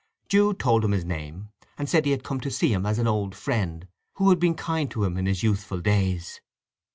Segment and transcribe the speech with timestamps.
[0.29, 3.05] Jude told him his name, and said he had come to see him as an
[3.05, 6.41] old friend who had been kind to him in his youthful days.